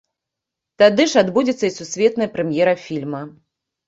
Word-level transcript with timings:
Тады 0.81 1.03
ж 1.11 1.23
адбудзецца 1.25 1.65
і 1.69 1.73
сусветная 1.75 2.29
прэм'ера 2.39 2.73
фільма. 2.87 3.21